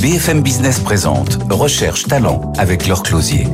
[0.00, 3.46] BFM Business présente Recherche Talent avec leur closier.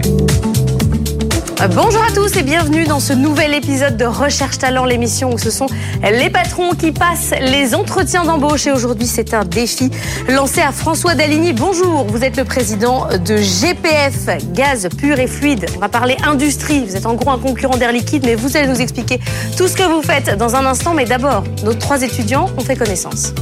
[1.60, 5.38] Euh, bonjour à tous et bienvenue dans ce nouvel épisode de Recherche Talent, l'émission où
[5.38, 5.66] ce sont
[6.04, 8.68] les patrons qui passent les entretiens d'embauche.
[8.68, 9.90] Et aujourd'hui, c'est un défi
[10.28, 11.52] lancé à François Daligny.
[11.52, 15.66] Bonjour, vous êtes le président de GPF, Gaz Pur et Fluide.
[15.74, 16.84] On va parler industrie.
[16.86, 19.18] Vous êtes en gros un concurrent d'Air Liquide, mais vous allez nous expliquer
[19.56, 20.94] tout ce que vous faites dans un instant.
[20.94, 23.32] Mais d'abord, nos trois étudiants ont fait connaissance.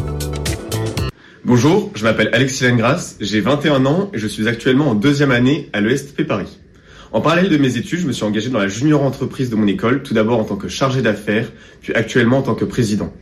[1.47, 5.69] Bonjour, je m'appelle Alexis Lengras, j'ai 21 ans et je suis actuellement en deuxième année
[5.75, 6.59] à l'ESTP Paris.
[7.13, 9.67] En parallèle de mes études, je me suis engagé dans la junior entreprise de mon
[9.67, 11.53] école, tout d'abord en tant que chargé d'affaires,
[11.83, 13.13] puis actuellement en tant que président.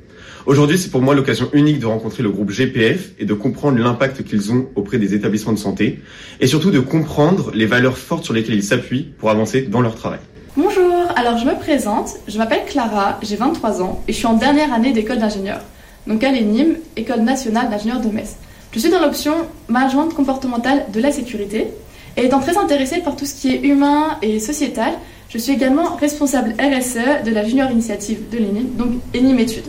[0.47, 4.23] Aujourd'hui, c'est pour moi l'occasion unique de rencontrer le groupe GPF et de comprendre l'impact
[4.23, 5.99] qu'ils ont auprès des établissements de santé,
[6.39, 9.97] et surtout de comprendre les valeurs fortes sur lesquelles ils s'appuient pour avancer dans leur
[9.97, 10.21] travail.
[10.57, 14.35] Bonjour, alors je me présente, je m'appelle Clara, j'ai 23 ans et je suis en
[14.35, 15.61] dernière année d'école d'ingénieur,
[16.07, 18.37] donc à l'ENIM, École nationale d'ingénieurs de Metz.
[18.73, 19.35] Je suis dans l'option
[19.69, 21.69] management comportemental de la sécurité
[22.17, 24.93] et étant très intéressée par tout ce qui est humain et sociétal,
[25.29, 29.67] je suis également responsable RSE de la junior initiative de l'ENIM, donc ENIM Études.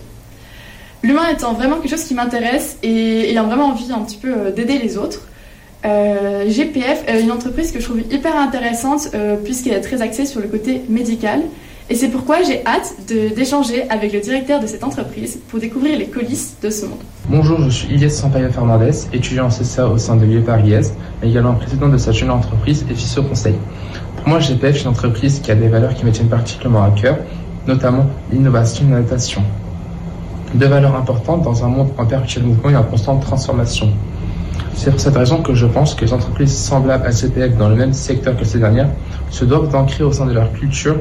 [1.04, 4.52] L'humain étant vraiment quelque chose qui m'intéresse et ayant vraiment envie un petit peu euh,
[4.52, 5.28] d'aider les autres,
[5.86, 10.26] euh, GPF est une entreprise que je trouve hyper intéressante euh, puisqu'elle est très axée
[10.26, 11.42] sur le côté médical.
[11.90, 12.94] Et c'est pourquoi j'ai hâte
[13.36, 17.00] d'échanger avec le directeur de cette entreprise pour découvrir les coulisses de ce monde.
[17.28, 20.74] Bonjour, je suis Ilias Sampaio Fernandez, étudiant en CSA au sein de l'UE Paris
[21.22, 23.56] mais également président de cette jeune entreprise et fils au conseil.
[24.16, 26.92] Pour moi, GPF est une entreprise qui a des valeurs qui me tiennent particulièrement à
[26.92, 27.18] cœur,
[27.68, 29.44] notamment l'innovation et l'adaptation.
[30.54, 33.90] Deux valeurs importantes dans un monde en perpétuel mouvement et en constante transformation.
[34.74, 37.76] C'est pour cette raison que je pense que les entreprises semblables à GPF dans le
[37.76, 38.90] même secteur que ces dernières
[39.30, 40.96] se doivent d'ancrer au sein de leur culture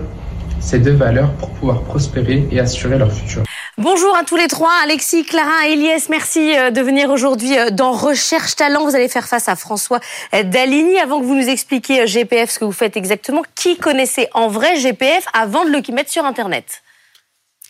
[0.62, 3.42] ces deux valeurs pour pouvoir prospérer et assurer leur futur.
[3.78, 6.06] Bonjour à tous les trois, Alexis, Clara et Elias.
[6.10, 8.84] Merci euh, de venir aujourd'hui euh, dans Recherche Talent.
[8.84, 9.98] Vous allez faire face à François
[10.34, 10.98] euh, Daligny.
[10.98, 14.76] Avant que vous nous expliquiez GPF, ce que vous faites exactement, qui connaissait en vrai
[14.76, 16.82] GPF avant de le mettre sur Internet?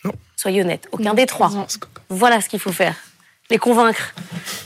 [0.03, 0.11] Non.
[0.35, 1.51] Soyez honnête, aucun des trois.
[2.09, 2.95] Voilà ce qu'il faut faire.
[3.49, 4.13] Les convaincre.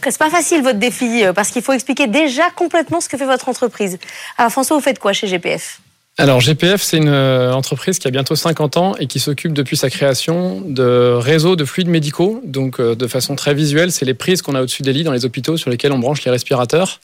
[0.03, 3.47] C'est pas facile votre défi parce qu'il faut expliquer déjà complètement ce que fait votre
[3.50, 4.00] entreprise.
[4.38, 5.81] Alors François, vous faites quoi chez GPF
[6.19, 9.78] alors GPF, c'est une euh, entreprise qui a bientôt 50 ans et qui s'occupe depuis
[9.78, 12.41] sa création de réseaux de fluides médicaux.
[12.44, 15.11] Donc euh, de façon très visuelle, c'est les prises qu'on a au-dessus des lits dans
[15.11, 17.01] les hôpitaux sur lesquels on branche les respirateurs.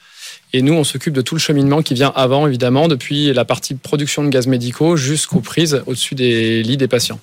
[0.52, 3.76] Et nous, on s'occupe de tout le cheminement qui vient avant, évidemment, depuis la partie
[3.76, 7.20] production de gaz médicaux jusqu'aux prises au-dessus des lits des patients.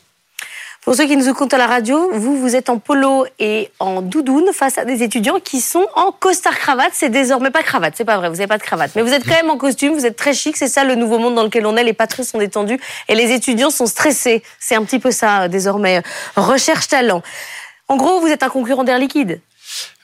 [0.83, 4.01] Pour ceux qui nous écoutent à la radio, vous, vous êtes en polo et en
[4.01, 6.93] doudoune face à des étudiants qui sont en costard-cravate.
[6.95, 8.93] C'est désormais pas cravate, c'est pas vrai, vous n'avez pas de cravate.
[8.97, 11.19] Mais vous êtes quand même en costume, vous êtes très chic, c'est ça le nouveau
[11.19, 11.85] monde dans lequel on est.
[11.85, 14.43] Les patrons sont détendus et les étudiants sont stressés.
[14.59, 16.03] C'est un petit peu ça, désormais.
[16.35, 17.23] Recherche talent.
[17.89, 19.43] En gros, vous êtes un concurrent d'Air Liquide.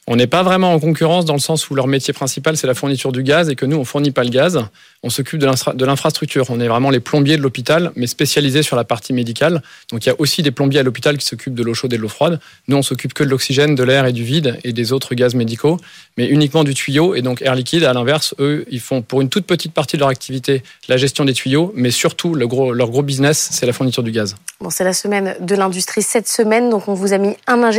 [0.08, 2.74] On n'est pas vraiment en concurrence dans le sens où leur métier principal, c'est la
[2.74, 4.64] fourniture du gaz et que nous, on fournit pas le gaz.
[5.02, 6.46] On s'occupe de l'infrastructure.
[6.48, 9.62] On est vraiment les plombiers de l'hôpital, mais spécialisés sur la partie médicale.
[9.90, 11.96] Donc il y a aussi des plombiers à l'hôpital qui s'occupent de l'eau chaude et
[11.96, 12.38] de l'eau froide.
[12.68, 15.34] Nous, on s'occupe que de l'oxygène, de l'air et du vide et des autres gaz
[15.34, 15.78] médicaux,
[16.16, 17.16] mais uniquement du tuyau.
[17.16, 20.00] Et donc Air Liquide, à l'inverse, eux, ils font pour une toute petite partie de
[20.00, 24.12] leur activité la gestion des tuyaux, mais surtout leur gros business, c'est la fourniture du
[24.12, 24.36] gaz.
[24.60, 27.36] Bon, c'est la semaine de l'industrie cette semaine, donc on vous a mis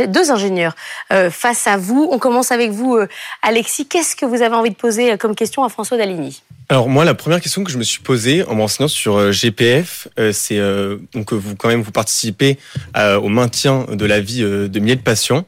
[0.08, 0.76] deux ingénieurs
[1.10, 2.08] euh, face à vous.
[2.18, 3.08] Commence avec vous, euh,
[3.42, 3.86] Alexis.
[3.86, 7.06] Qu'est-ce que vous avez envie de poser euh, comme question à François Daligny alors moi,
[7.06, 10.60] la première question que je me suis posée en m'enseignant sur GPF, c'est
[11.14, 12.58] donc vous quand même vous participez
[12.94, 15.46] au maintien de la vie de milliers de patients.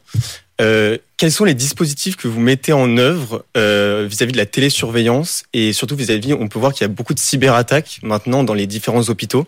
[0.57, 5.95] quels sont les dispositifs que vous mettez en œuvre vis-à-vis de la télésurveillance et surtout
[5.95, 9.47] vis-à-vis, on peut voir qu'il y a beaucoup de cyberattaques maintenant dans les différents hôpitaux.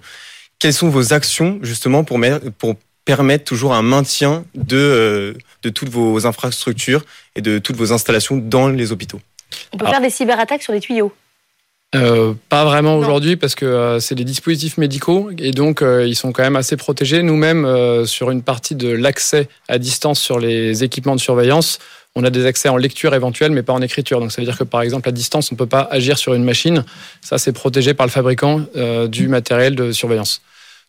[0.58, 2.20] Quelles sont vos actions justement pour,
[2.58, 7.04] pour permettre toujours un maintien de, euh, de toutes vos infrastructures
[7.34, 9.20] et de toutes vos installations dans les hôpitaux.
[9.72, 11.12] On peut faire des cyberattaques sur les tuyaux
[11.94, 16.32] euh, pas vraiment aujourd'hui parce que euh, c'est des dispositifs médicaux et donc ils sont
[16.32, 17.22] quand même assez protégés.
[17.22, 21.80] Nous-mêmes, sur une partie de l'accès à distance sur les équipements de surveillance,
[22.14, 24.20] on a des accès en lecture éventuelle mais pas en écriture.
[24.20, 26.32] Donc ça veut dire que par exemple à distance, on ne peut pas agir sur
[26.32, 26.82] une machine.
[27.20, 28.64] Ça, c'est protégé par le fabricant
[29.08, 30.40] du matériel de surveillance.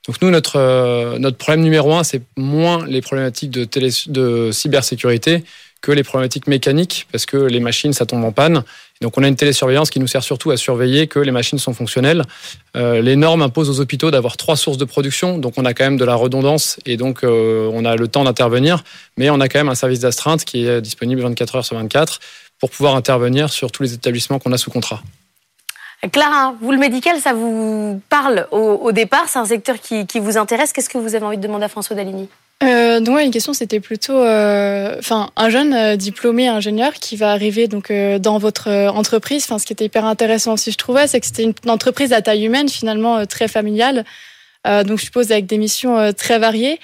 [0.07, 4.51] Donc nous, notre, euh, notre problème numéro un, c'est moins les problématiques de, télé, de
[4.51, 5.43] cybersécurité
[5.81, 8.63] que les problématiques mécaniques, parce que les machines, ça tombe en panne.
[9.01, 11.73] Donc on a une télésurveillance qui nous sert surtout à surveiller que les machines sont
[11.73, 12.23] fonctionnelles.
[12.77, 15.83] Euh, les normes imposent aux hôpitaux d'avoir trois sources de production, donc on a quand
[15.83, 18.85] même de la redondance et donc euh, on a le temps d'intervenir,
[19.17, 22.21] mais on a quand même un service d'astreinte qui est disponible 24 heures sur 24
[22.59, 25.03] pour pouvoir intervenir sur tous les établissements qu'on a sous contrat.
[26.11, 29.25] Clara, vous, le médical, ça vous parle au, départ?
[29.27, 30.73] C'est un secteur qui, vous intéresse?
[30.73, 32.27] Qu'est-ce que vous avez envie de demander à François Daligny
[32.61, 37.31] euh, donc une question c'était plutôt, euh, enfin un jeune euh, diplômé ingénieur qui va
[37.31, 39.43] arriver donc dans votre entreprise.
[39.43, 42.21] Enfin ce qui était hyper intéressant aussi je trouvais, c'est que c'était une entreprise à
[42.21, 44.05] taille humaine finalement très familiale.
[44.65, 46.79] donc je suppose avec des missions très variées.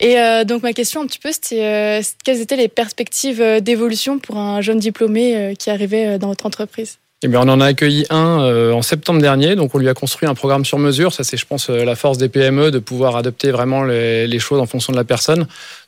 [0.00, 4.60] Et donc ma question un petit peu c'était quelles étaient les perspectives d'évolution pour un
[4.60, 6.98] jeune diplômé qui arrivait dans votre entreprise?
[7.24, 9.94] Eh bien, on en a accueilli un euh, en septembre dernier, donc on lui a
[9.94, 11.12] construit un programme sur mesure.
[11.12, 14.58] Ça, c'est, je pense, euh, la force des PME de pouvoir adopter vraiment les, choses
[14.58, 15.46] en fonction de la personne.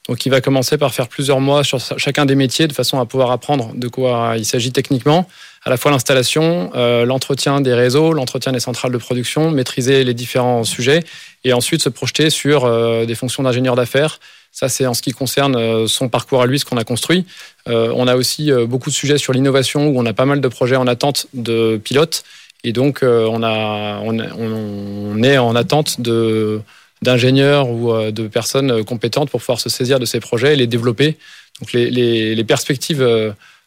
[0.09, 3.05] Donc, il va commencer par faire plusieurs mois sur chacun des métiers de façon à
[3.07, 5.29] pouvoir apprendre de quoi il s'agit techniquement,
[5.65, 10.15] à la fois l'installation, euh, l'entretien des réseaux, l'entretien des centrales de production, maîtriser les
[10.15, 11.03] différents sujets,
[11.43, 12.71] et ensuite se projeter sur
[13.07, 14.21] des fonctions d'ingénieur d'affaires
[14.55, 17.27] ça, c'est en ce qui concerne euh, son parcours à lui, ce qu'on a construit.
[17.69, 20.41] Euh, on a aussi euh, beaucoup de sujets sur l'innovation où on a pas mal
[20.41, 22.23] de projets en attente de pilotes.
[22.63, 26.63] Et donc, on, a, on, est en attente de
[27.03, 31.19] d'ingénieurs ou de personnes compétentes pour pouvoir se saisir de ces projets et les développer.
[31.61, 33.07] Donc les, les, perspectives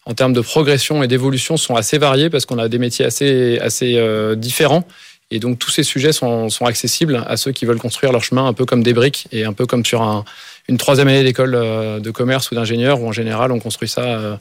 [0.06, 3.60] en termes de progression et d'évolution sont assez variées parce qu'on a des métiers assez,
[3.60, 4.02] assez
[4.36, 4.84] différents.
[5.30, 8.54] Et donc tous ces sujets sont, accessibles à ceux qui veulent construire leur chemin un
[8.54, 10.24] peu comme des briques et un peu comme sur un,
[10.70, 14.04] une troisième année d'école euh, de commerce ou d'ingénieur, où en général, on construit ça
[14.04, 14.38] euh,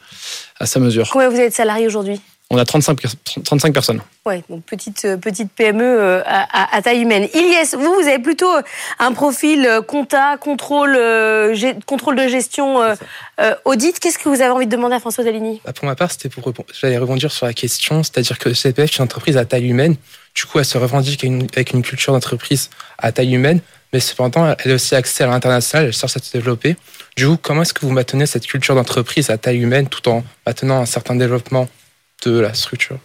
[0.60, 1.08] à sa mesure.
[1.10, 2.20] Combien vous avez de salariés aujourd'hui?
[2.50, 2.98] On a 35,
[3.44, 4.00] 35 personnes.
[4.24, 7.28] Oui, donc petite, euh, petite PME à, taille humaine.
[7.34, 8.50] Ilyes, vous, vous avez plutôt
[8.98, 10.96] un profil compta, contrôle,
[11.86, 12.80] contrôle de gestion,
[13.64, 13.98] audit.
[13.98, 16.28] Qu'est-ce que vous avez envie de demander à François Dalini bah, Pour ma part, c'était
[16.28, 19.96] pour j'allais rebondir sur la question, c'est-à-dire que CPF est une entreprise à taille humaine.
[20.34, 23.60] Du coup, elle se revendique avec une culture d'entreprise à taille humaine
[23.92, 26.76] mais cependant, elle a aussi accès à l'international, elle cherche à se développer.
[27.16, 30.24] Du coup, comment est-ce que vous maintenez cette culture d'entreprise à taille humaine tout en
[30.46, 31.68] maintenant un certain développement?
[32.28, 32.98] De la structure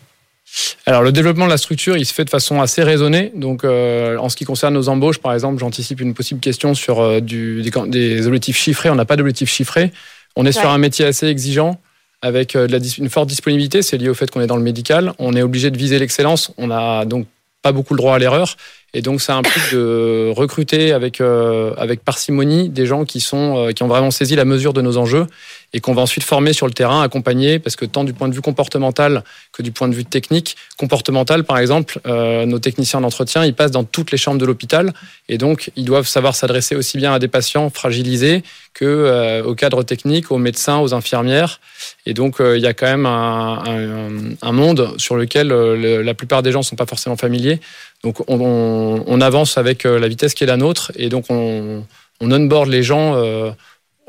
[0.85, 3.31] alors le développement de la structure, il se fait de façon assez raisonnée.
[3.35, 6.99] Donc euh, en ce qui concerne nos embauches, par exemple, j'anticipe une possible question sur
[6.99, 8.89] euh, du, des, objectifs chiffrés.
[8.89, 9.91] On n'a pas d'objectifs chiffrés.
[10.35, 11.79] On est sur un métier assez exigeant
[12.21, 13.81] avec euh, de la, une forte disponibilité.
[13.81, 15.13] C'est lié au fait qu'on est dans le médical.
[15.19, 16.51] On est obligé de viser l'excellence.
[16.57, 17.27] On n'a donc
[17.61, 18.57] pas beaucoup le droit à l'erreur.
[18.93, 23.87] Et donc, ça implique de recruter avec, avec parcimonie des gens qui, sont, qui ont
[23.87, 25.27] vraiment saisi la mesure de nos enjeux
[25.73, 28.33] et qu'on va ensuite former sur le terrain, accompagner, parce que tant du point de
[28.33, 29.23] vue comportemental
[29.53, 33.71] que du point de vue technique, comportemental, par exemple, euh, nos techniciens d'entretien, ils passent
[33.71, 34.93] dans toutes les chambres de l'hôpital
[35.29, 39.55] et donc ils doivent savoir s'adresser aussi bien à des patients fragilisés que euh, aux
[39.55, 41.59] cadres techniques, aux médecins, aux infirmières.
[42.05, 46.51] Et donc, euh, il y a quand même un, monde sur lequel la plupart des
[46.51, 47.59] gens ne sont pas forcément familiers.
[48.03, 51.85] Donc on, avance avec la vitesse qui est la nôtre et donc on,
[52.19, 53.15] on onboard les gens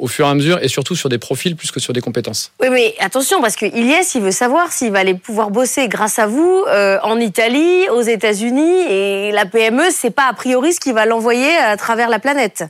[0.02, 2.50] au fur et à mesure et surtout sur des profils plus que sur des compétences.
[2.60, 6.26] Oui, mais attention parce que il veut savoir s'il va aller pouvoir bosser grâce à
[6.26, 10.92] vous euh, en Italie, aux États-Unis et la PME, c'est pas a priori ce qui
[10.92, 12.64] va l'envoyer à travers la planète.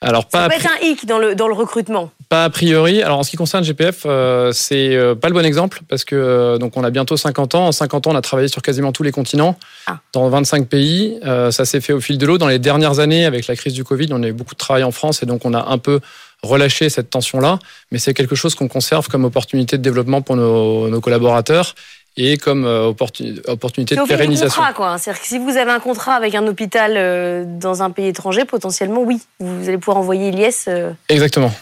[0.00, 2.10] Alors pas ça peut être un hic dans le, dans le recrutement.
[2.28, 3.02] Pas a priori.
[3.02, 6.14] Alors en ce qui concerne GPF, euh, c'est euh, pas le bon exemple parce que
[6.14, 7.66] euh, donc on a bientôt 50 ans.
[7.66, 9.98] En 50 ans, on a travaillé sur quasiment tous les continents, ah.
[10.12, 11.18] dans 25 pays.
[11.50, 12.38] ça s'est fait au fil de l'eau.
[12.38, 14.84] Dans les dernières années, avec la crise du Covid, on a eu beaucoup de travail
[14.84, 16.00] en France et donc on a un peu
[16.42, 17.58] relâché cette tension-là.
[17.90, 21.74] Mais c'est quelque chose qu'on conserve comme opportunité de développement pour nos, nos collaborateurs
[22.18, 24.62] et comme euh, opportunité de pérennisation.
[24.98, 28.44] C'est-à-dire que si vous avez un contrat avec un hôpital euh, dans un pays étranger,
[28.44, 30.50] potentiellement, oui, vous allez pouvoir envoyer Ilyes.
[30.66, 30.92] Euh.
[31.08, 31.52] Exactement.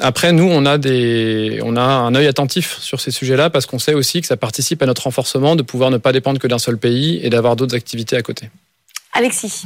[0.00, 3.78] Après, nous, on a, des, on a un œil attentif sur ces sujets-là parce qu'on
[3.78, 6.58] sait aussi que ça participe à notre renforcement de pouvoir ne pas dépendre que d'un
[6.58, 8.50] seul pays et d'avoir d'autres activités à côté.
[9.12, 9.64] Alexis.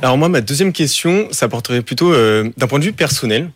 [0.00, 3.50] Alors moi, ma deuxième question, ça porterait plutôt d'un point de vue personnel.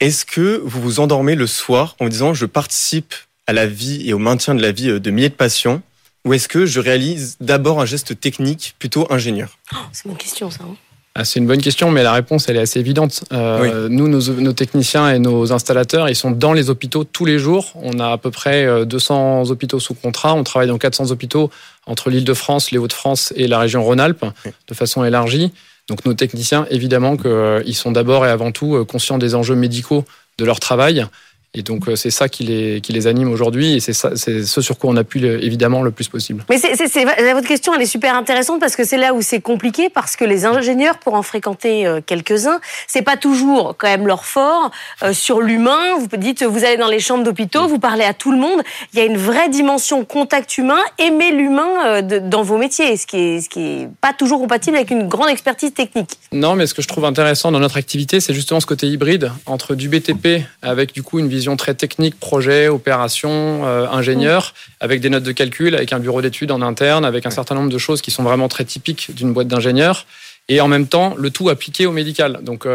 [0.00, 3.14] Est-ce que vous vous endormez le soir en vous disant je participe
[3.46, 5.82] à la vie et au maintien de la vie euh, de milliers de patients?
[6.24, 9.58] Ou est-ce que je réalise d'abord un geste technique plutôt ingénieur?
[9.74, 10.60] Oh, C'est une question, ça.
[10.64, 10.74] Hein.
[11.14, 13.24] Ah, c'est une bonne question, mais la réponse, elle est assez évidente.
[13.32, 17.72] Euh, nous, nos, techniciens et nos installateurs, ils sont dans les hôpitaux tous les jours.
[17.74, 20.34] On a à peu près 200 euh, hôpitaux sous contrat.
[20.34, 21.50] On travaille dans 400 hôpitaux
[21.86, 24.24] entre l'île de France, les Hauts-de-France et la région Rhône-Alpes,
[24.68, 25.52] de façon élargie.
[25.90, 30.04] Donc nos techniciens, évidemment, qu'ils sont d'abord et avant tout conscients des enjeux médicaux
[30.38, 31.04] de leur travail.
[31.52, 34.78] Et donc euh, c'est ça qui les, qui les anime aujourd'hui et c'est ce sur
[34.78, 36.44] quoi on appuie évidemment le plus possible.
[36.48, 39.88] Mais c'est, votre question elle est super intéressante parce que c'est là où c'est compliqué
[39.88, 44.26] parce que les ingénieurs pour en fréquenter euh, quelques-uns c'est pas toujours quand même leur
[44.26, 44.70] fort
[45.02, 45.98] euh, sur l'humain.
[45.98, 48.62] Vous dites vous allez dans les chambres d'hôpitaux, vous parlez à tout le monde.
[48.92, 53.16] Il y a une vraie dimension contact humain, aimer l'humain dans vos métiers, ce qui
[53.16, 56.12] est ce qui est pas toujours compatible avec une grande expertise technique.
[56.30, 59.32] Non, mais ce que je trouve intéressant dans notre activité c'est justement ce côté hybride
[59.46, 64.54] entre du BTP avec du coup une vision vision très technique, projet, opération, euh, ingénieur,
[64.80, 67.70] avec des notes de calcul, avec un bureau d'études en interne, avec un certain nombre
[67.70, 70.06] de choses qui sont vraiment très typiques d'une boîte d'ingénieurs.
[70.48, 72.40] et en même temps le tout appliqué au médical.
[72.42, 72.66] Donc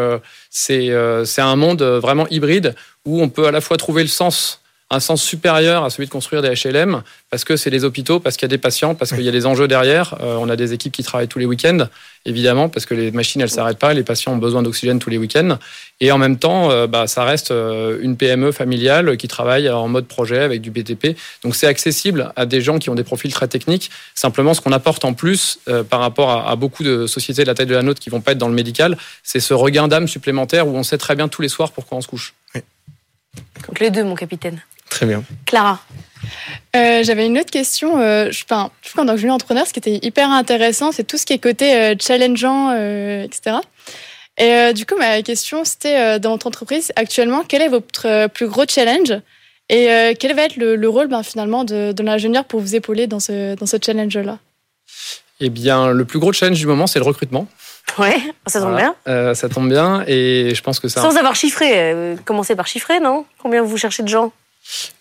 [0.50, 0.86] c'est
[1.24, 5.00] c'est un monde vraiment hybride où on peut à la fois trouver le sens un
[5.00, 8.44] sens supérieur à celui de construire des HLM parce que c'est les hôpitaux, parce qu'il
[8.44, 10.14] y a des patients, parce qu'il y a des enjeux derrière.
[10.20, 11.88] Euh, on a des équipes qui travaillent tous les week-ends,
[12.24, 15.18] évidemment, parce que les machines elles s'arrêtent pas, les patients ont besoin d'oxygène tous les
[15.18, 15.58] week-ends.
[16.00, 19.88] Et en même temps, euh, bah, ça reste euh, une PME familiale qui travaille en
[19.88, 21.16] mode projet avec du BTP.
[21.42, 23.90] Donc c'est accessible à des gens qui ont des profils très techniques.
[24.14, 25.58] Simplement, ce qu'on apporte en plus
[25.90, 28.32] par rapport à, beaucoup de sociétés de la taille de la nôtre qui vont pas
[28.32, 31.42] être dans le médical, c'est ce regain d'âme supplémentaire où on sait très bien tous
[31.42, 32.34] les soirs pourquoi on se couche.
[33.66, 34.62] Donc les deux, mon capitaine.
[34.88, 35.22] Très bien.
[35.44, 35.80] Clara.
[36.74, 38.00] Euh, j'avais une autre question.
[38.00, 40.92] Euh, je, enfin, je trouve qu'en tant que jeune entrepreneur, ce qui était hyper intéressant,
[40.92, 42.72] c'est tout ce qui est côté euh, challengeant,
[43.22, 43.56] etc.
[44.38, 48.64] Et du coup, ma question, c'était dans votre entreprise, actuellement, quel est votre plus gros
[48.68, 49.14] challenge?
[49.70, 49.88] Et
[50.20, 53.54] quel va être le, rôle ben, finalement de, de l'ingénieur pour vous épauler dans ce,
[53.54, 54.38] dans ce challenge-là?
[55.40, 57.48] Eh bien, le plus gros challenge du moment, c'est le recrutement.
[57.98, 58.94] Ouais, ça tombe bien.
[59.34, 61.00] ça tombe bien et je pense que ça.
[61.00, 63.24] Sans avoir chiffré, commencez par chiffrer, non?
[63.38, 64.32] Combien vous cherchez de gens?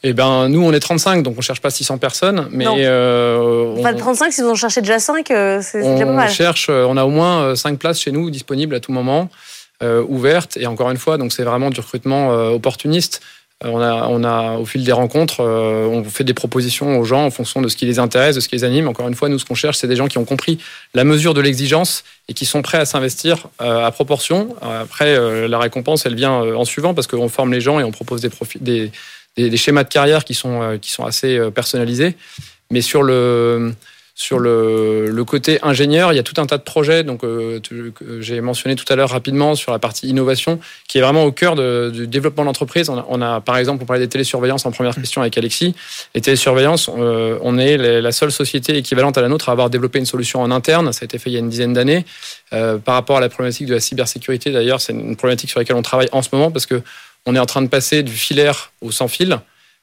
[0.04, 2.48] Eh ben, nous, on est 35, donc on cherche pas 600 personnes.
[2.52, 6.30] Mais euh, pas 35, si vous en cherchez déjà 5, euh, c'est déjà pas mal.
[6.30, 9.30] On cherche, euh, on a au moins 5 places chez nous disponibles à tout moment,
[10.08, 10.58] ouvertes.
[10.58, 13.22] Et encore une fois, donc c'est vraiment du recrutement opportuniste.
[13.64, 17.32] On a, on a, au fil des rencontres, on fait des propositions aux gens en
[17.32, 18.88] fonction de ce qui les intéresse, de ce qui les anime.
[18.88, 20.60] Encore une fois, nous, ce qu'on cherche, c'est des gens qui ont compris
[20.94, 24.56] la mesure de l'exigence et qui sont prêts à s'investir à proportion.
[24.62, 28.22] Après, la récompense, elle vient en suivant parce qu'on forme les gens et on propose
[28.22, 28.92] des, profils, des,
[29.38, 32.16] des, schémas de carrière qui sont, euh, qui sont assez euh, personnalisés.
[32.72, 33.74] Mais sur le,
[34.16, 37.60] sur le, côté ingénieur, il y a tout un tas de projets donc, euh,
[38.22, 41.56] j'ai mentionné tout à l'heure rapidement sur la partie innovation, qui est vraiment au cœur
[41.92, 42.90] du développement de l'entreprise.
[42.90, 45.76] On, a, par exemple, on parlait des télésurveillances en première question avec Alexis.
[46.16, 50.06] Les télésurveillances, on est la seule société équivalente à la nôtre à avoir développé une
[50.06, 50.92] solution en interne.
[50.92, 52.06] Ça a été fait il y a une dizaine d'années.
[52.52, 55.82] par rapport à la problématique de la cybersécurité, d'ailleurs, c'est une problématique sur laquelle on
[55.82, 56.82] travaille en ce moment parce que
[57.26, 59.40] on est en train de passer du filaire au sans fil.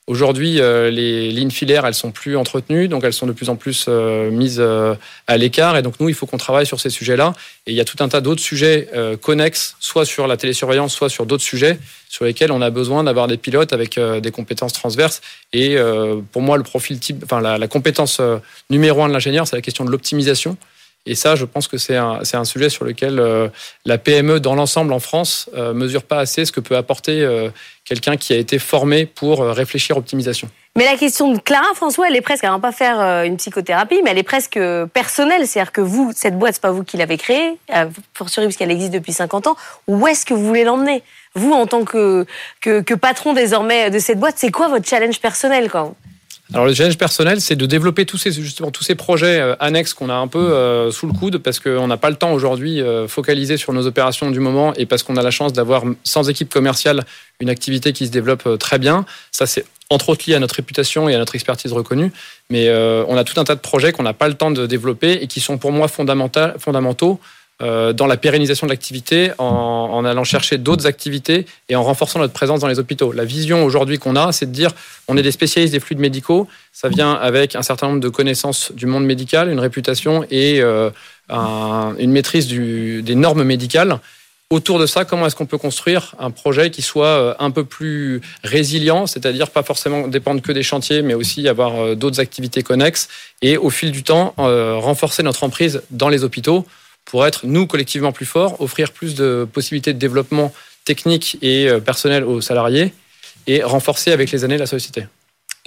[0.08, 3.54] Aujourd'hui, euh, les lignes filaires, elles sont plus entretenues, donc elles sont de plus en
[3.54, 4.96] plus euh, mises euh,
[5.28, 5.76] à l'écart.
[5.76, 7.34] Et donc nous, il faut qu'on travaille sur ces sujets-là.
[7.68, 8.88] Et il y a tout un tas d'autres sujets
[9.20, 13.28] connexes, soit sur la télésurveillance, soit sur d'autres sujets sur lesquels on a besoin d'avoir
[13.28, 15.20] des pilotes avec des compétences transverses.
[15.52, 15.76] Et
[16.32, 18.20] pour moi, le profil type, enfin la, la compétence
[18.70, 20.56] numéro un de l'ingénieur, c'est la question de l'optimisation.
[21.04, 23.48] Et ça, je pense que c'est un, sujet sur lequel euh,
[23.84, 27.50] la PME dans l'ensemble en France euh, mesure pas assez ce que peut apporter euh,
[27.84, 30.48] quelqu'un qui a été formé pour réfléchir optimisation.
[30.76, 34.00] Mais la question de Clara François, elle est presque, elle va pas faire une psychothérapie,
[34.02, 34.58] mais elle est presque
[34.94, 35.46] personnelle.
[35.46, 37.58] C'est-à-dire que vous, cette boîte, c'est pas vous qui l'avez créée,
[38.14, 39.56] fortiori puisqu'elle existe depuis 50 ans.
[39.88, 41.02] Où est-ce que vous voulez l'emmener?
[41.34, 42.24] Vous, en tant que,
[42.60, 45.92] que, patron désormais de cette boîte, c'est quoi votre challenge personnel quoi?
[46.54, 49.94] Alors le challenge personnel, c'est de développer tous ces justement tous ces projets euh, annexes
[49.94, 52.82] qu'on a un peu euh, sous le coude parce qu'on n'a pas le temps aujourd'hui
[52.82, 56.28] euh, focalisé sur nos opérations du moment et parce qu'on a la chance d'avoir sans
[56.28, 57.04] équipe commerciale
[57.40, 59.06] une activité qui se développe très bien.
[59.30, 62.12] Ça c'est entre autres lié à notre réputation et à notre expertise reconnue,
[62.48, 65.18] mais on a tout un tas de projets qu'on n'a pas le temps de développer
[65.20, 67.20] et qui sont pour moi fondamentaux euh,
[67.62, 72.60] dans la pérennisation de l'activité en, allant chercher d'autres activités et en renforçant notre présence
[72.60, 73.12] dans les hôpitaux.
[73.12, 74.72] La vision aujourd'hui qu'on a, c'est de dire
[75.06, 76.48] on est des spécialistes des fluides médicaux.
[76.72, 80.90] Ça vient avec un certain nombre de connaissances du monde médical, une réputation et euh,
[81.28, 83.98] une maîtrise des normes médicales.
[84.50, 87.64] Autour de ça, comment est-ce qu'on peut construire un projet qui soit euh, un peu
[87.64, 93.08] plus résilient, c'est-à-dire pas forcément dépendre que des chantiers, mais aussi avoir d'autres activités connexes
[93.40, 96.66] et au fil du temps renforcer notre emprise dans les hôpitaux
[97.04, 100.52] pour être, nous, collectivement plus forts, offrir plus de possibilités de développement
[100.84, 102.92] technique et euh, personnel aux salariés
[103.46, 105.06] et renforcer avec les années la société.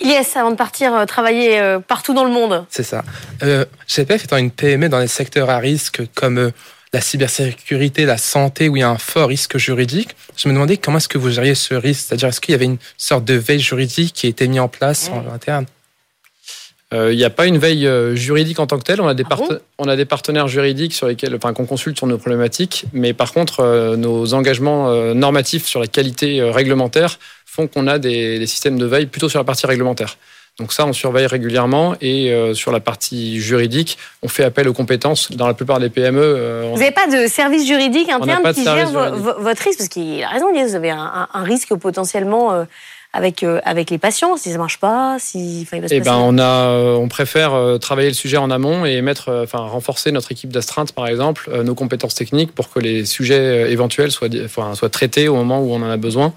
[0.03, 2.65] Yes, avant de partir euh, travailler euh, partout dans le monde.
[2.69, 3.03] C'est ça.
[3.43, 6.51] Euh, GPF étant une PME dans les secteurs à risque comme
[6.91, 10.77] la cybersécurité, la santé, où il y a un fort risque juridique, je me demandais
[10.77, 12.05] comment est-ce que vous gériez ce risque?
[12.07, 14.67] C'est-à-dire, est-ce qu'il y avait une sorte de veille juridique qui a été mise en
[14.67, 15.65] place en interne?
[16.93, 19.01] Il n'y a pas une veille euh, juridique en tant que telle.
[19.01, 19.37] On a des, ah
[19.77, 23.33] on a des partenaires juridiques sur lesquels, enfin, qu'on consulte sur nos problématiques, mais par
[23.33, 28.85] contre, euh, nos engagements normatifs sur la qualité réglementaire font qu'on a des, systèmes de
[28.85, 30.17] veille plutôt sur la partie réglementaire.
[30.59, 35.31] Donc ça, on surveille régulièrement et sur la partie juridique, on fait appel aux compétences
[35.31, 36.69] dans la plupart des PME.
[36.71, 39.79] Vous n'avez pas de service juridique interne qui gère votre risque?
[39.79, 42.65] Parce qu'il a raison, vous avez un, un risque potentiellement
[43.15, 45.65] avec, euh, avec les patients, si ça marche pas, si.
[45.89, 49.31] eh ben, on a, euh, on préfère euh, travailler le sujet en amont et mettre,
[49.43, 54.11] enfin, renforcer notre équipe d'astreinte, par exemple, nos compétences techniques pour que les sujets éventuels
[54.11, 56.33] soient, enfin, soient traités au moment où on en a besoin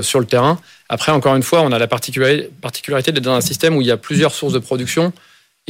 [0.00, 0.58] sur le terrain.
[0.88, 3.86] Après, encore une fois, on a la particularité, particularité d'être dans un système où il
[3.86, 5.12] y a plusieurs sources de production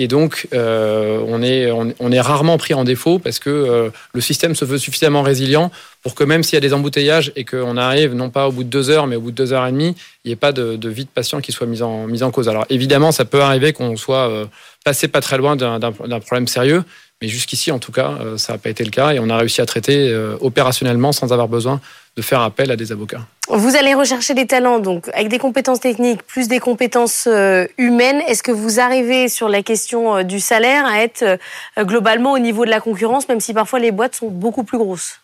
[0.01, 4.65] Et donc, euh, on, est, rarement pris en défaut parce que euh, le système se
[4.65, 8.31] veut suffisamment résilient pour que même s'il y a des embouteillages et qu'on arrive non
[8.31, 10.29] pas au bout de deux heures, mais au bout de deux heures et demie, il
[10.29, 12.49] n'y ait pas de, vie de patient qui soit mise en, mise en cause.
[12.49, 14.47] Alors évidemment, ça peut arriver qu'on soit euh,
[14.85, 16.85] passé pas très loin d'un problème sérieux,
[17.21, 19.61] mais jusqu'ici, en tout cas, ça n'a pas été le cas et on a réussi
[19.61, 21.81] à traiter opérationnellement sans avoir besoin
[22.17, 23.27] de faire appel à des avocats.
[23.51, 28.21] Vous allez rechercher des talents, donc avec des compétences techniques plus des compétences euh, humaines.
[28.29, 31.39] Est-ce que vous arrivez sur la question du salaire à être
[31.79, 35.21] globalement au niveau de la concurrence, même si parfois les boîtes sont beaucoup plus grosses?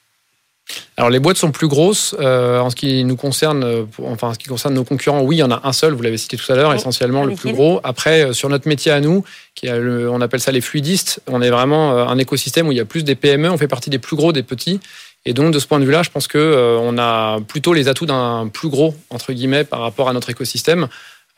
[0.97, 4.35] Alors les boîtes sont plus grosses euh, en ce qui nous concerne, euh, enfin en
[4.35, 5.21] ce qui concerne nos concurrents.
[5.21, 7.35] Oui, il y en a un seul, vous l'avez cité tout à l'heure, essentiellement le
[7.35, 7.81] plus gros.
[7.85, 11.51] Après, euh, sur notre métier à nous, qui on appelle ça les fluidistes, on est
[11.51, 13.51] vraiment un écosystème où il y a plus des PME.
[13.51, 14.81] On fait partie des plus gros, des petits.
[15.27, 18.07] Et donc de ce point de vue-là, je pense que on a plutôt les atouts
[18.07, 20.89] d'un plus gros entre guillemets par rapport à notre écosystème.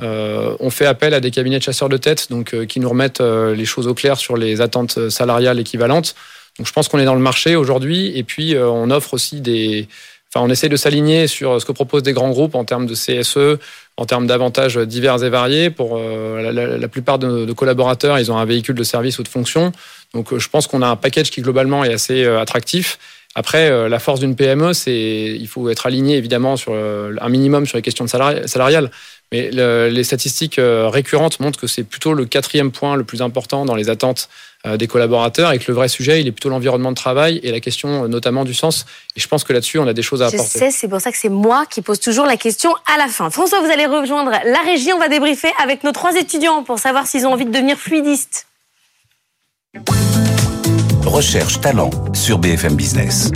[0.00, 3.64] on fait appel à des cabinets de chasseurs de tête, donc qui nous remettent les
[3.64, 6.16] choses au clair sur les attentes salariales équivalentes.
[6.58, 9.40] Donc je pense qu'on est dans le marché aujourd'hui et puis euh, on offre aussi
[9.40, 9.88] des...
[10.34, 12.94] Enfin, on essaie de s'aligner sur ce que proposent des grands groupes en termes de
[12.94, 13.58] CSE,
[13.96, 15.70] en termes d'avantages divers et variés.
[15.70, 19.28] Pour euh, la, plupart de, de, collaborateurs, ils ont un véhicule de service ou de
[19.28, 19.72] fonction.
[20.14, 22.98] Donc euh, je pense qu'on a un package qui globalement est assez attractif.
[23.38, 27.76] Après, la force d'une PME, c'est il faut être aligné évidemment sur un minimum sur
[27.76, 28.90] les questions salariales.
[29.30, 33.74] Mais les statistiques récurrentes montrent que c'est plutôt le quatrième point le plus important dans
[33.74, 34.30] les attentes
[34.66, 37.52] euh, des collaborateurs et que le vrai sujet, il est plutôt l'environnement de travail et
[37.52, 38.84] la question euh, notamment du sens.
[39.14, 40.44] Et je pense que là-dessus, on a des choses à apporter.
[40.54, 43.06] Je sais, c'est pour ça que c'est moi qui pose toujours la question à la
[43.06, 43.30] fin.
[43.30, 44.92] François, vous allez rejoindre la régie.
[44.92, 48.46] On va débriefer avec nos trois étudiants pour savoir s'ils ont envie de devenir fluidistes.
[51.06, 53.30] Recherche talent sur BFM Business.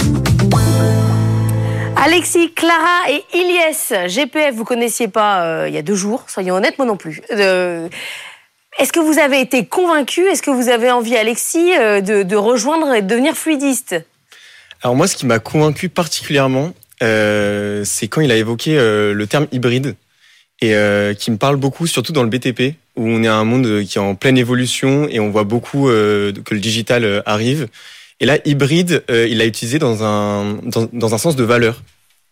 [1.97, 6.57] Alexis, Clara et Ilyes, GPF, vous connaissiez pas euh, il y a deux jours, soyons
[6.57, 7.23] honnêtes, moi non plus.
[8.79, 12.95] Est-ce que vous avez été convaincu Est-ce que vous avez envie, Alexis, euh, de, rejoindre
[12.95, 13.97] et de devenir fluidiste?
[14.83, 16.73] Alors moi, ce qui m'a convaincu particulièrement,
[17.03, 19.97] euh, c'est quand il a évoqué euh, le terme hybride
[20.63, 20.75] et
[21.19, 24.01] qui me parle beaucoup, surtout dans le BTP, où on est un monde qui est
[24.01, 27.69] en pleine évolution et on voit beaucoup que le digital arrive.
[28.21, 31.83] Et là, hybride, il l'a utilisé dans un, dans, dans, un sens de valeur.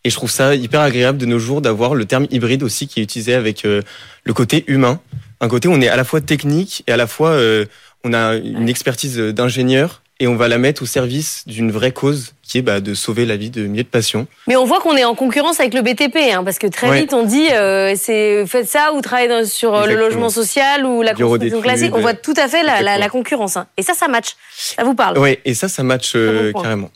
[0.05, 3.01] Et je trouve ça hyper agréable de nos jours d'avoir le terme hybride aussi qui
[3.01, 5.01] est utilisé avec le côté humain
[5.41, 7.65] un côté, on est à la fois technique et à la fois euh,
[8.05, 12.35] on a une expertise d'ingénieur et on va la mettre au service d'une vraie cause
[12.43, 14.27] qui est bah, de sauver la vie de milliers de patients.
[14.47, 17.13] Mais on voit qu'on est en concurrence avec le BTP, hein, parce que très vite
[17.13, 21.15] on dit euh, c'est faites ça ou travaillez sur euh, le logement social ou la
[21.15, 21.95] construction classique.
[21.95, 23.57] On voit tout à fait la, la, concurrence.
[23.57, 23.67] Hein.
[23.77, 24.37] Et ça, ça match.
[24.57, 26.17] Ça vous parle Oui, et ça, ça match
[26.55, 26.91] carrément.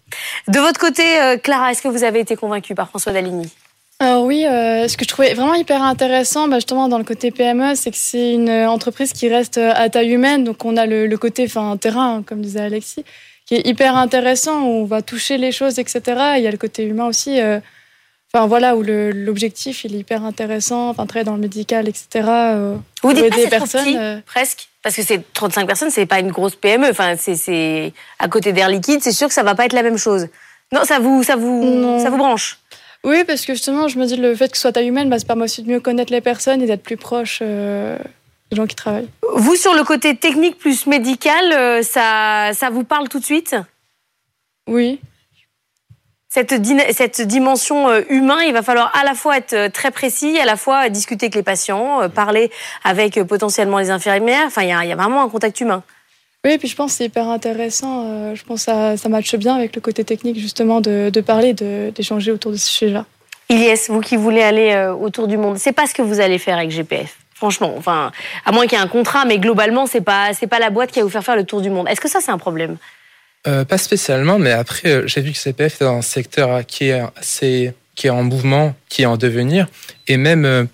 [0.48, 1.04] De votre côté,
[1.42, 3.48] Clara, est-ce que vous avez été convaincue par François Daligny
[4.02, 7.30] alors oui, euh, ce que je trouvais vraiment hyper intéressant, bah, justement dans le côté
[7.30, 10.86] PME, c'est que c'est une entreprise qui reste euh, à taille humaine, donc on a
[10.86, 13.04] le, côté, enfin terrain, hein, comme disait Alexis,
[13.46, 16.00] qui est hyper intéressant, où on va toucher les choses, etc.
[16.36, 17.60] il y a le côté humain aussi, euh,
[18.34, 22.28] enfin voilà, où l'objectif il est hyper intéressant, enfin très dans le médical, etc.
[23.04, 26.90] Vous dites pas personnes, presque, parce que c'est 35 personnes, c'est pas une grosse PME,
[26.90, 29.96] enfin c'est à côté d'Air Liquide, c'est sûr que ça va pas être la même
[29.96, 30.26] chose.
[30.72, 32.58] Non, ça vous, ça vous, ça vous branche?
[33.04, 35.18] Oui, parce que justement, je me dis le fait que ce soit taille humaine, bah,
[35.18, 37.98] ça permet aussi de mieux connaître les personnes et d'être plus proche euh,
[38.50, 39.08] des gens qui travaillent.
[39.34, 43.56] Vous, sur le côté technique plus médical, euh, ça, ça vous parle tout de suite?
[44.68, 45.00] Oui.
[46.28, 46.54] Cette,
[46.92, 50.56] cette dimension euh, humaine, il va falloir à la fois être très précis, à la
[50.56, 52.52] fois discuter avec les patients, parler
[52.84, 54.46] avec potentiellement les infirmières.
[54.46, 55.82] Enfin, il y, y a vraiment un contact humain.
[56.44, 58.04] Oui, et puis je pense que c'est hyper intéressant.
[58.06, 61.20] Euh, je pense que ça, ça matche bien avec le côté technique, justement, de, de
[61.20, 63.06] parler, d'échanger autour de ce sujet-là.
[63.48, 66.38] Ilyes, vous qui voulez aller euh, autour du monde, c'est pas ce que vous allez
[66.38, 67.16] faire avec GPF.
[67.34, 68.10] Franchement, enfin,
[68.44, 70.90] à moins qu'il y ait un contrat, mais globalement, c'est pas, c'est pas la boîte
[70.90, 71.88] qui va vous faire faire le tour du monde.
[71.88, 72.76] Est-ce que ça, c'est un problème?
[73.46, 77.02] Euh, Pas spécialement, mais après, j'ai vu que GPF est dans un secteur qui est
[77.16, 79.66] assez, qui est en mouvement, qui est en devenir,
[80.08, 80.68] et même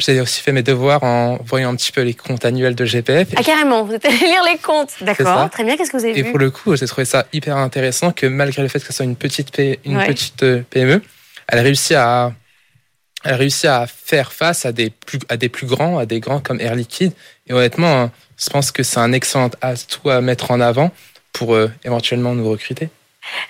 [0.00, 3.28] j'ai aussi fait mes devoirs en voyant un petit peu les comptes annuels de GPF.
[3.36, 4.92] Ah carrément, vous êtes allé lire les comptes.
[5.00, 5.76] D'accord, très bien.
[5.76, 8.26] Qu'est-ce que vous avez vu Et pour le coup, j'ai trouvé ça hyper intéressant que
[8.26, 11.00] malgré le fait que ce soit une petite, une petite PME, euh,
[11.48, 12.32] elle a réussi à,
[13.24, 16.20] elle a réussi à faire face à des plus, à des plus grands, à des
[16.20, 17.12] grands comme Air Liquide.
[17.48, 20.92] Et honnêtement, hein, je pense que c'est un excellent atout à mettre en avant
[21.32, 22.88] pour euh, éventuellement nous recruter.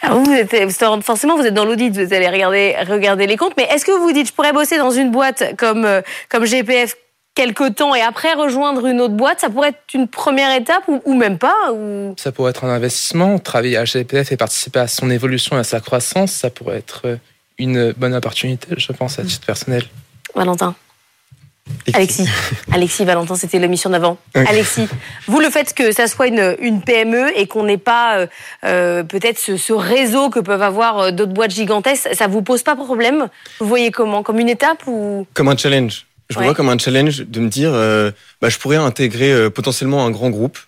[0.02, 0.54] Ah, vous êtes,
[1.02, 3.54] forcément, vous êtes dans l'audit, vous allez regarder, regarder les comptes.
[3.56, 6.96] Mais est-ce que vous dites, je pourrais bosser dans une boîte comme, euh, comme GPF
[7.34, 11.14] quelque temps et après rejoindre une autre boîte, ça pourrait être une première étape ou,
[11.14, 12.14] même pas ou...
[12.16, 13.38] Ça pourrait être un investissement.
[13.38, 17.18] Travailler à GPF et participer à son évolution et à sa croissance, ça pourrait être
[17.58, 19.84] une bonne opportunité, je pense, à titre personnel.
[20.34, 20.74] Valentin
[21.92, 22.28] Alexis,
[22.72, 24.18] Alexis Valentin, c'était l'émission d'avant.
[24.34, 24.88] Alexis,
[25.26, 28.26] vous le fait que ça soit une, une PME et qu'on n'ait pas euh,
[28.64, 32.62] euh, peut-être ce, ce, réseau que peuvent avoir euh, d'autres boîtes gigantesques, ça vous pose
[32.62, 33.28] pas problème?
[33.60, 34.22] Vous voyez comment?
[34.22, 35.26] Comme une étape ou?
[35.34, 36.06] Comme un challenge.
[36.30, 36.44] Je ouais.
[36.44, 38.10] vois comme un challenge de me dire, euh,
[38.42, 40.58] bah, je pourrais intégrer euh, potentiellement un grand groupe,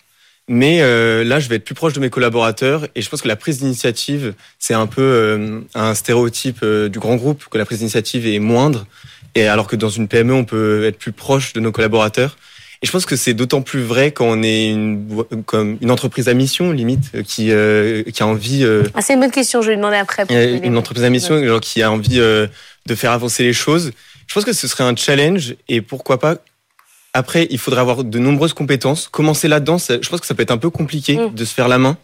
[0.47, 3.37] mais là, je vais être plus proche de mes collaborateurs et je pense que la
[3.37, 8.39] prise d'initiative, c'est un peu un stéréotype du grand groupe, que la prise d'initiative est
[8.39, 8.85] moindre.
[9.35, 12.37] Et alors que dans une PME, on peut être plus proche de nos collaborateurs.
[12.83, 16.27] Et je pense que c'est d'autant plus vrai quand on est une, comme une entreprise
[16.27, 18.63] à mission, limite, qui, euh, qui a envie.
[18.63, 20.25] Euh, ah, c'est une bonne question, je vais demander après.
[20.63, 22.47] Une entreprise à mission, genre, qui a envie euh,
[22.87, 23.91] de faire avancer les choses.
[24.25, 26.37] Je pense que ce serait un challenge et pourquoi pas.
[27.13, 29.09] Après, il faudrait avoir de nombreuses compétences.
[29.09, 31.35] Commencer là-dedans, je pense que ça peut être un peu compliqué mmh.
[31.35, 31.97] de se faire la main.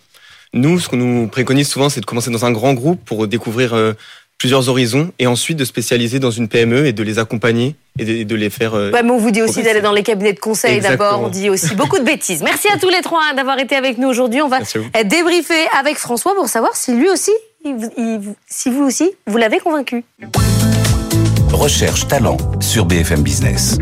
[0.54, 3.74] Nous, ce qu'on nous préconise souvent, c'est de commencer dans un grand groupe pour découvrir
[4.38, 8.24] plusieurs horizons et ensuite de spécialiser dans une PME et de les accompagner et de,
[8.24, 8.76] de les faire.
[8.76, 11.22] Euh, ouais, mais on vous dit aussi d'aller dans les cabinets de conseil d'abord.
[11.24, 12.44] On dit aussi beaucoup de bêtises.
[12.44, 14.42] Merci à tous les trois d'avoir été avec nous aujourd'hui.
[14.42, 14.60] On va
[15.04, 17.32] débriefer avec François pour savoir si lui aussi,
[17.66, 20.04] il, il, si vous aussi, vous l'avez convaincu.
[21.52, 23.78] Recherche talent sur BFM Business.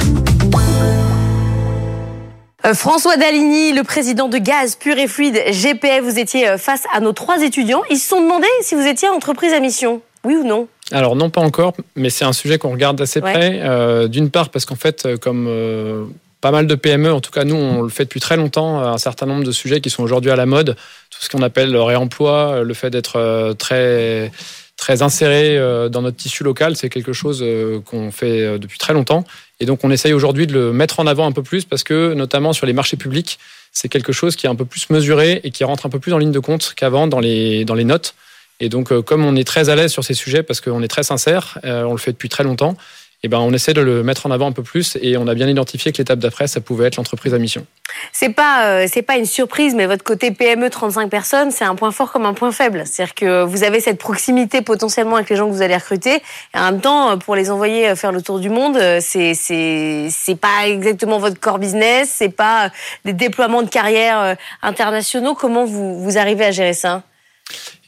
[2.66, 6.84] Euh, François Daligny, le président de Gaz Pur et Fluide GPF, vous étiez euh, face
[6.94, 7.84] à nos trois étudiants.
[7.92, 10.02] Ils se sont demandé si vous étiez entreprise à mission.
[10.26, 10.68] Oui ou non?
[10.92, 13.32] Alors non, pas encore, mais c'est un sujet qu'on regarde assez ouais.
[13.32, 13.60] près.
[13.64, 16.06] Euh, D'une part parce qu'en fait, euh, comme euh,
[16.42, 18.98] pas mal de PME, en tout cas nous, on le fait depuis très longtemps, un
[18.98, 20.76] certain nombre de sujets qui sont aujourd'hui à la mode,
[21.10, 24.32] tout ce qu'on appelle le réemploi, le fait d'être très
[24.78, 25.58] très inséré
[25.90, 27.44] dans notre tissu local, c'est quelque chose
[27.86, 29.24] qu'on fait depuis très longtemps.
[29.60, 32.14] Et donc on essaye aujourd'hui de le mettre en avant un peu plus parce que
[32.14, 33.40] notamment sur les marchés publics,
[33.72, 36.14] c'est quelque chose qui est un peu plus mesuré et qui rentre un peu plus
[36.14, 38.14] en ligne de compte qu'avant dans les, dans les notes.
[38.60, 40.88] Et donc, euh, comme on est très à l'aise sur ces sujets, parce qu'on est
[40.88, 42.76] très sincère, euh, on le fait depuis très longtemps,
[43.24, 45.34] et ben on essaie de le mettre en avant un peu plus et on a
[45.34, 47.66] bien identifié que l'étape d'après, ça pouvait être l'entreprise à mission.
[48.12, 51.92] C'est pas euh, pas une surprise, mais votre côté PME 35 personnes, c'est un point
[51.92, 52.84] fort comme un point faible.
[52.86, 56.16] C'est-à-dire que vous avez cette proximité potentiellement avec les gens que vous allez recruter,
[56.54, 60.40] et en même temps, pour les envoyer faire le tour du monde, c'est c'est c'est
[60.40, 62.70] pas exactement votre core business, c'est pas
[63.06, 65.34] des déploiements de carrière internationaux.
[65.34, 67.02] Comment vous vous arrivez à gérer ça?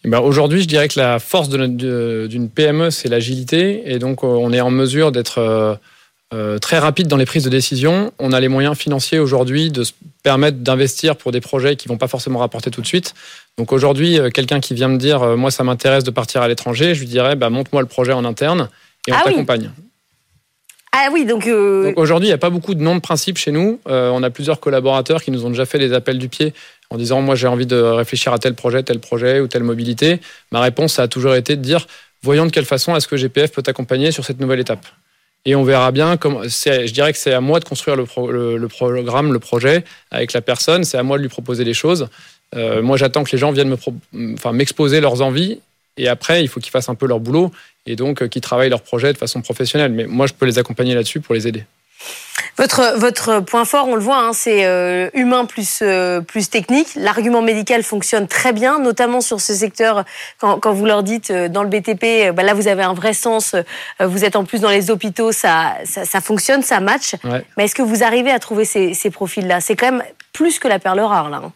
[0.08, 3.92] Ben Aujourd'hui, je dirais que la force d'une PME, c'est l'agilité.
[3.92, 5.76] Et donc, euh, on est en mesure d'être euh,
[6.34, 8.12] euh, très rapide dans les prises de décision.
[8.20, 9.94] On a les moyens financiers aujourd'hui de se
[10.24, 13.14] permettre d'investir pour des projets qui vont pas forcément rapporter tout de suite.
[13.58, 17.00] Donc aujourd'hui, quelqu'un qui vient me dire, moi, ça m'intéresse de partir à l'étranger, je
[17.00, 18.70] lui dirais, bah, monte-moi le projet en interne
[19.08, 19.72] et on ah t'accompagne.
[19.78, 19.84] Oui.
[21.00, 21.84] Ah oui, donc, euh...
[21.84, 23.80] donc aujourd'hui, il n'y a pas beaucoup de noms de principe chez nous.
[23.88, 26.54] Euh, on a plusieurs collaborateurs qui nous ont déjà fait des appels du pied
[26.90, 30.20] en disant moi j'ai envie de réfléchir à tel projet, tel projet ou telle mobilité.
[30.52, 31.88] Ma réponse a toujours été de dire
[32.24, 34.86] voyons de quelle façon est-ce que GPF peut t'accompagner sur cette nouvelle étape.
[35.46, 36.44] Et on verra bien comment.
[36.44, 39.86] Je dirais que c'est à moi de construire le, pro, le, le, programme, le projet
[40.12, 40.84] avec la personne.
[40.84, 42.10] C'est à moi de lui proposer les choses.
[42.56, 43.76] Euh, moi, j'attends que les gens viennent
[44.12, 45.60] m'exposer leurs envies.
[45.96, 47.52] Et après, il faut qu'ils fassent un peu leur boulot
[47.86, 49.92] et donc euh, qu'ils travaillent leur projet de façon professionnelle.
[49.94, 51.64] Mais moi, je peux les accompagner là-dessus pour les aider.
[52.58, 56.88] Votre, votre point fort, on le voit, hein, c'est euh, humain plus, euh, plus technique.
[56.96, 60.06] L'argument médical fonctionne très bien, notamment sur ce secteur,
[60.40, 63.14] quand, quand vous leur dites euh, dans le BTP, bah là vous avez un vrai
[63.14, 63.56] sens,
[64.00, 67.14] vous êtes en plus dans les hôpitaux, ça, ça, ça fonctionne, ça match.
[67.24, 67.46] Ouais.
[67.58, 69.62] Mais est-ce que vous arrivez à trouver ces, ces profils-là?
[69.62, 71.42] C'est quand même plus que la perle rare, là.
[71.44, 71.52] Hein.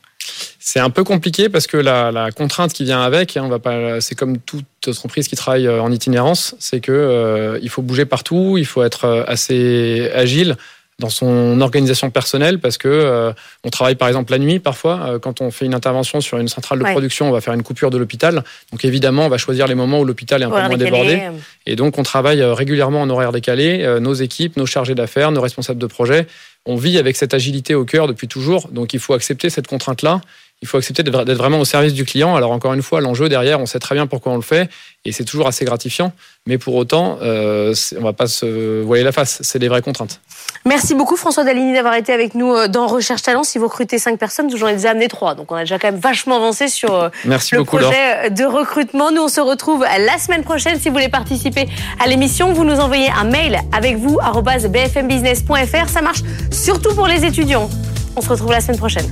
[0.60, 4.16] C'est un peu compliqué parce que la, contrainte qui vient avec, hein, va pas, c'est
[4.16, 8.66] comme toute entreprise qui travaille en itinérance, c'est que euh, il faut bouger partout, il
[8.66, 10.56] faut être assez agile
[11.02, 13.34] dans son organisation personnelle parce que euh,
[13.66, 16.48] on travaille par exemple la nuit parfois euh, quand on fait une intervention sur une
[16.48, 16.92] centrale de ouais.
[16.92, 18.44] production on va faire une coupure de l'hôpital.
[18.72, 21.16] Donc évidemment on va choisir les moments où l'hôpital est un peu moins décalé.
[21.16, 21.22] débordé.
[21.66, 25.42] et donc on travaille régulièrement en horaire décalé euh, nos équipes nos chargés d'affaires nos
[25.42, 26.28] responsables de projet.
[26.66, 28.68] On vit avec cette agilité au cœur depuis toujours.
[28.68, 30.22] Donc il faut accepter cette contrainte là
[30.62, 32.36] il faut accepter d'être vraiment au service du client.
[32.36, 34.70] Alors encore une fois, l'enjeu derrière, on sait très bien pourquoi on le fait,
[35.06, 36.12] et c'est toujours assez gratifiant.
[36.46, 39.40] Mais pour autant, euh, on va pas se voiler la face.
[39.42, 40.22] C'est des vraies contraintes.
[40.66, 43.44] Merci beaucoup François Daligny d'avoir été avec nous euh, dans Recherche Talent.
[43.44, 45.34] Si vous recrutez 5 personnes, j'en ai déjà amené 3.
[45.36, 48.32] Donc on a déjà quand même vachement avancé sur euh, Merci le beaucoup, projet Laure.
[48.32, 49.12] de recrutement.
[49.12, 50.80] Nous, on se retrouve la semaine prochaine.
[50.80, 51.68] Si vous voulez participer
[52.00, 55.90] à l'émission, vous nous envoyez un mail avec vous, bfmbusiness.fr.
[55.90, 56.22] Ça marche
[56.52, 57.70] surtout pour les étudiants.
[58.16, 59.10] On se retrouve la semaine prochaine.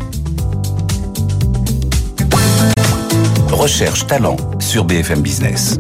[3.52, 5.78] Recherche talent sur BFM Business.